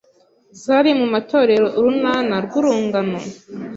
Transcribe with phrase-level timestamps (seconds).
[0.61, 3.17] zari mu Itorero Urunana rw’Urungano